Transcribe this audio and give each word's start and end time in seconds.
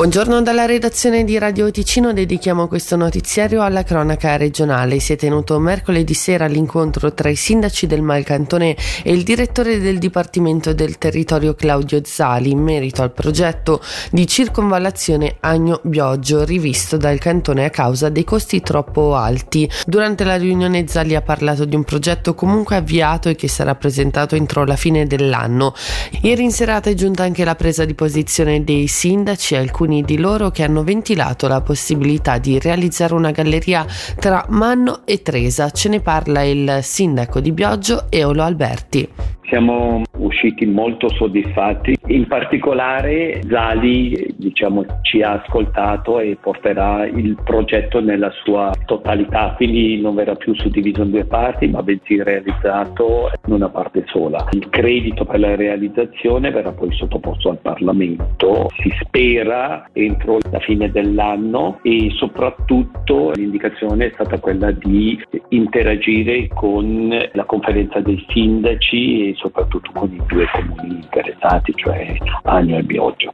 Buongiorno 0.00 0.40
dalla 0.40 0.64
redazione 0.64 1.24
di 1.24 1.36
Radio 1.36 1.70
Ticino, 1.70 2.14
dedichiamo 2.14 2.68
questo 2.68 2.96
notiziario 2.96 3.62
alla 3.62 3.82
cronaca 3.82 4.38
regionale. 4.38 4.98
Si 4.98 5.12
è 5.12 5.16
tenuto 5.16 5.58
mercoledì 5.58 6.14
sera 6.14 6.46
l'incontro 6.46 7.12
tra 7.12 7.28
i 7.28 7.36
sindaci 7.36 7.86
del 7.86 8.00
Malcantone 8.00 8.74
e 9.02 9.12
il 9.12 9.24
direttore 9.24 9.78
del 9.78 9.98
Dipartimento 9.98 10.72
del 10.72 10.96
Territorio 10.96 11.52
Claudio 11.52 12.00
Zali 12.02 12.50
in 12.50 12.60
merito 12.60 13.02
al 13.02 13.12
progetto 13.12 13.82
di 14.10 14.26
circonvallazione 14.26 15.36
Agno-Bioggio 15.38 16.44
rivisto 16.44 16.96
dal 16.96 17.18
cantone 17.18 17.66
a 17.66 17.70
causa 17.70 18.08
dei 18.08 18.24
costi 18.24 18.62
troppo 18.62 19.14
alti. 19.14 19.70
Durante 19.84 20.24
la 20.24 20.36
riunione 20.36 20.86
Zali 20.88 21.14
ha 21.14 21.20
parlato 21.20 21.66
di 21.66 21.76
un 21.76 21.84
progetto 21.84 22.34
comunque 22.34 22.76
avviato 22.76 23.28
e 23.28 23.34
che 23.34 23.48
sarà 23.48 23.74
presentato 23.74 24.34
entro 24.34 24.64
la 24.64 24.76
fine 24.76 25.06
dell'anno. 25.06 25.74
Ieri 26.22 26.42
in 26.42 26.52
serata 26.52 26.88
è 26.88 26.94
giunta 26.94 27.22
anche 27.22 27.44
la 27.44 27.54
presa 27.54 27.84
di 27.84 27.92
posizione 27.92 28.64
dei 28.64 28.86
sindaci 28.86 29.56
alcuni 29.56 29.88
alcuni 29.90 30.02
di 30.02 30.18
loro 30.18 30.50
che 30.50 30.62
hanno 30.62 30.84
ventilato 30.84 31.48
la 31.48 31.60
possibilità 31.60 32.38
di 32.38 32.58
realizzare 32.58 33.14
una 33.14 33.32
galleria 33.32 33.84
tra 34.18 34.46
Manno 34.48 35.00
e 35.04 35.22
Tresa. 35.22 35.70
Ce 35.70 35.88
ne 35.88 36.00
parla 36.00 36.42
il 36.42 36.78
sindaco 36.82 37.40
di 37.40 37.50
Bioggio, 37.52 38.06
Eolo 38.08 38.42
Alberti. 38.42 39.08
Siamo 39.50 40.02
usciti 40.18 40.64
molto 40.64 41.08
soddisfatti, 41.08 41.96
in 42.06 42.28
particolare 42.28 43.40
Zali 43.48 44.32
diciamo, 44.36 44.84
ci 45.02 45.22
ha 45.22 45.42
ascoltato 45.42 46.20
e 46.20 46.38
porterà 46.40 47.04
il 47.04 47.36
progetto 47.42 48.00
nella 48.00 48.30
sua 48.44 48.70
totalità, 48.86 49.54
quindi 49.56 50.00
non 50.00 50.14
verrà 50.14 50.36
più 50.36 50.54
suddiviso 50.54 51.02
in 51.02 51.10
due 51.10 51.24
parti 51.24 51.66
ma 51.66 51.82
bensì 51.82 52.22
realizzato 52.22 53.28
in 53.46 53.54
una 53.54 53.68
parte 53.68 54.04
sola. 54.06 54.46
Il 54.52 54.68
credito 54.68 55.24
per 55.24 55.40
la 55.40 55.56
realizzazione 55.56 56.52
verrà 56.52 56.70
poi 56.70 56.92
sottoposto 56.92 57.50
al 57.50 57.58
Parlamento, 57.58 58.68
si 58.78 58.92
spera 59.00 59.88
entro 59.92 60.38
la 60.52 60.60
fine 60.60 60.92
dell'anno. 60.92 61.80
E 61.82 62.10
soprattutto 62.14 63.32
l'indicazione 63.34 64.06
è 64.06 64.10
stata 64.14 64.38
quella 64.38 64.70
di 64.70 65.20
interagire 65.48 66.46
con 66.46 67.18
la 67.32 67.44
conferenza 67.44 67.98
dei 68.00 68.24
sindaci 68.28 69.38
soprattutto 69.40 69.90
con 69.92 70.12
i 70.12 70.22
due 70.26 70.46
comuni 70.52 70.96
interessati, 70.96 71.72
cioè 71.74 72.16
Agno 72.42 72.78
e 72.78 72.82
Bioggio. 72.82 73.32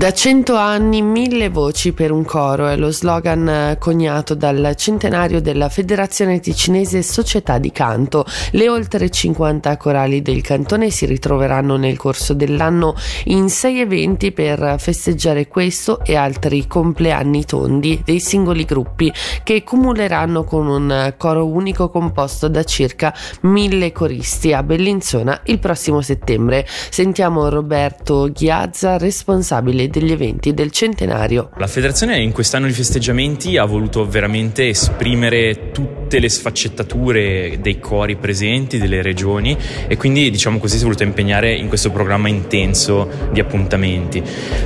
Da 0.00 0.14
cento 0.14 0.56
anni 0.56 1.02
mille 1.02 1.50
voci 1.50 1.92
per 1.92 2.10
un 2.10 2.24
coro 2.24 2.68
è 2.68 2.76
lo 2.78 2.90
slogan 2.90 3.46
eh, 3.46 3.76
coniato 3.78 4.34
dal 4.34 4.72
centenario 4.74 5.42
della 5.42 5.68
Federazione 5.68 6.40
Ticinese 6.40 7.02
Società 7.02 7.58
di 7.58 7.70
Canto. 7.70 8.24
Le 8.52 8.70
oltre 8.70 9.10
50 9.10 9.76
corali 9.76 10.22
del 10.22 10.40
cantone 10.40 10.88
si 10.88 11.04
ritroveranno 11.04 11.76
nel 11.76 11.98
corso 11.98 12.32
dell'anno 12.32 12.94
in 13.24 13.50
sei 13.50 13.80
eventi 13.80 14.32
per 14.32 14.76
festeggiare 14.78 15.48
questo 15.48 16.02
e 16.02 16.16
altri 16.16 16.66
compleanni 16.66 17.44
tondi 17.44 18.00
dei 18.02 18.20
singoli 18.20 18.64
gruppi 18.64 19.12
che 19.42 19.62
cumuleranno 19.62 20.44
con 20.44 20.66
un 20.66 21.14
coro 21.18 21.44
unico 21.44 21.90
composto 21.90 22.48
da 22.48 22.64
circa 22.64 23.14
mille 23.42 23.92
coristi 23.92 24.54
a 24.54 24.62
Bellinzona 24.62 25.42
il 25.44 25.58
prossimo 25.58 26.00
settembre. 26.00 26.66
Sentiamo 26.66 27.50
Roberto 27.50 28.30
Ghiazza, 28.32 28.96
responsabile 28.96 29.88
degli 29.90 30.12
eventi 30.12 30.54
del 30.54 30.70
centenario. 30.70 31.50
La 31.58 31.66
federazione 31.66 32.18
in 32.20 32.32
quest'anno 32.32 32.66
di 32.66 32.72
festeggiamenti 32.72 33.58
ha 33.58 33.64
voluto 33.64 34.08
veramente 34.08 34.68
esprimere 34.68 35.70
tutte 35.72 36.18
le 36.18 36.28
sfaccettature 36.28 37.58
dei 37.60 37.78
cori 37.80 38.16
presenti, 38.16 38.78
delle 38.78 39.02
regioni 39.02 39.56
e 39.86 39.96
quindi 39.96 40.30
diciamo 40.30 40.58
così 40.58 40.76
si 40.76 40.82
è 40.82 40.84
voluto 40.84 41.02
impegnare 41.02 41.52
in 41.54 41.68
questo 41.68 41.90
programma 41.90 42.28
intenso 42.28 43.08
di 43.32 43.40
appuntamenti. 43.40 44.22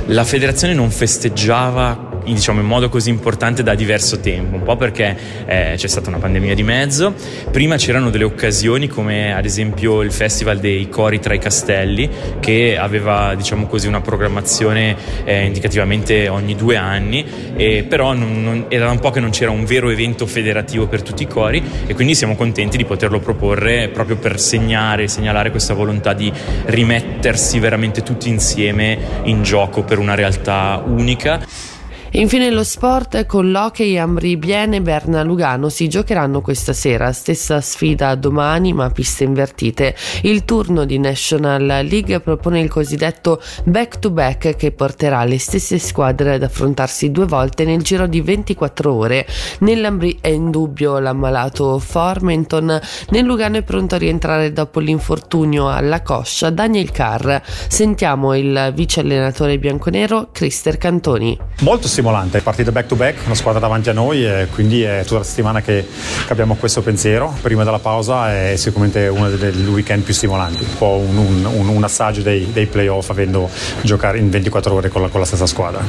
La 0.07 0.23
federazione 0.23 0.73
non 0.73 0.91
festeggiava 0.91 2.04
diciamo, 2.33 2.59
in 2.59 2.65
modo 2.65 2.89
così 2.89 3.09
importante 3.09 3.63
da 3.63 3.75
diverso 3.75 4.19
tempo, 4.19 4.55
un 4.55 4.63
po' 4.63 4.75
perché 4.75 5.17
eh, 5.45 5.73
c'è 5.75 5.87
stata 5.87 6.09
una 6.09 6.19
pandemia 6.19 6.55
di 6.55 6.63
mezzo, 6.63 7.13
prima 7.51 7.77
c'erano 7.77 8.09
delle 8.09 8.23
occasioni 8.23 8.87
come 8.87 9.33
ad 9.33 9.45
esempio 9.45 10.01
il 10.01 10.11
Festival 10.11 10.59
dei 10.59 10.89
Cori 10.89 11.19
tra 11.19 11.33
i 11.33 11.39
Castelli 11.39 12.09
che 12.39 12.77
aveva 12.77 13.35
diciamo 13.35 13.67
così 13.67 13.87
una 13.87 14.01
programmazione 14.01 14.95
eh, 15.23 15.45
indicativamente 15.45 16.27
ogni 16.27 16.55
due 16.55 16.75
anni, 16.75 17.25
e 17.55 17.85
però 17.87 18.13
non, 18.13 18.43
non, 18.43 18.65
era 18.69 18.89
un 18.89 18.99
po' 18.99 19.11
che 19.11 19.19
non 19.19 19.29
c'era 19.29 19.51
un 19.51 19.65
vero 19.65 19.89
evento 19.89 20.25
federativo 20.25 20.87
per 20.87 21.01
tutti 21.01 21.23
i 21.23 21.27
cori 21.27 21.63
e 21.85 21.93
quindi 21.93 22.15
siamo 22.15 22.35
contenti 22.35 22.77
di 22.77 22.85
poterlo 22.85 23.19
proporre 23.19 23.89
proprio 23.89 24.17
per 24.17 24.39
segnare, 24.39 25.07
segnalare 25.07 25.51
questa 25.51 25.73
volontà 25.73 26.13
di 26.13 26.31
rimettersi 26.65 27.59
veramente 27.59 28.03
tutti 28.03 28.29
insieme 28.29 28.97
in 29.23 29.43
gioco 29.43 29.83
per 29.83 29.99
una 29.99 30.15
realtà 30.15 30.83
unica. 30.85 31.73
Infine 32.17 32.49
lo 32.49 32.63
sport 32.63 33.25
con 33.25 33.51
l'hockey 33.51 33.97
Ambri 33.97 34.37
Biene 34.37 34.77
e 34.77 34.81
Berna 34.81 35.21
Lugano 35.21 35.67
si 35.67 35.89
giocheranno 35.89 36.39
questa 36.39 36.71
sera, 36.71 37.11
stessa 37.11 37.59
sfida 37.59 38.15
domani 38.15 38.71
ma 38.71 38.89
piste 38.89 39.25
invertite. 39.25 39.93
Il 40.21 40.45
turno 40.45 40.85
di 40.85 40.97
National 40.97 41.65
League 41.65 42.21
propone 42.21 42.61
il 42.61 42.69
cosiddetto 42.69 43.41
back 43.65 43.99
to 43.99 44.11
back 44.11 44.55
che 44.55 44.71
porterà 44.71 45.25
le 45.25 45.37
stesse 45.37 45.77
squadre 45.77 46.35
ad 46.35 46.43
affrontarsi 46.43 47.11
due 47.11 47.25
volte 47.25 47.65
nel 47.65 47.81
giro 47.81 48.07
di 48.07 48.21
24 48.21 48.93
ore. 48.93 49.27
Nell'Ambri 49.59 50.17
è 50.21 50.29
in 50.29 50.51
dubbio 50.51 50.99
l'ammalato 50.99 51.77
Formenton, 51.79 52.79
nel 53.09 53.25
Lugano 53.25 53.57
è 53.57 53.63
pronto 53.63 53.95
a 53.95 53.97
rientrare 53.97 54.53
dopo 54.53 54.79
l'infortunio 54.79 55.69
alla 55.69 56.01
coscia 56.01 56.49
Daniel 56.49 56.91
Carr. 56.91 57.41
Sentiamo 57.67 58.33
il 58.35 58.71
vice 58.73 59.01
allenatore 59.01 59.59
bianconero 59.59 60.29
Crister 60.31 60.77
Cantoni. 60.77 61.37
Molto 61.59 61.89
stimolante, 62.05 62.41
partita 62.41 62.71
back 62.71 62.87
to 62.87 62.95
back, 62.95 63.25
una 63.25 63.33
squadra 63.33 63.59
davanti 63.59 63.89
a 63.89 63.93
noi 63.93 64.23
e 64.23 64.47
quindi 64.53 64.83
è 64.83 65.01
tutta 65.03 65.19
la 65.19 65.23
settimana 65.23 65.61
che, 65.61 65.87
che 66.25 66.31
abbiamo 66.31 66.53
questo 66.53 66.83
pensiero. 66.83 67.35
Prima 67.41 67.63
della 67.63 67.79
pausa 67.79 68.31
è 68.31 68.55
sicuramente 68.57 69.07
uno 69.07 69.27
dei 69.29 69.51
weekend 69.65 70.03
più 70.03 70.13
stimolanti, 70.13 70.63
un 70.63 70.77
po' 70.77 70.97
un, 70.97 71.45
un, 71.45 71.67
un 71.67 71.83
assaggio 71.83 72.21
dei, 72.21 72.51
dei 72.53 72.67
playoff 72.67 73.09
avendo 73.09 73.49
giocare 73.81 74.19
in 74.19 74.29
24 74.29 74.75
ore 74.75 74.89
con 74.89 75.01
la, 75.01 75.07
con 75.07 75.19
la 75.19 75.25
stessa 75.25 75.47
squadra. 75.47 75.83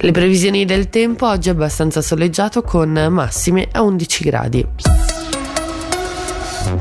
Le 0.00 0.10
previsioni 0.10 0.66
del 0.66 0.90
tempo 0.90 1.26
oggi 1.26 1.48
è 1.48 1.52
abbastanza 1.52 2.02
soleggiato 2.02 2.60
con 2.60 2.90
massime 3.10 3.68
a 3.72 3.80
11 3.80 4.24
gradi. 4.24 4.66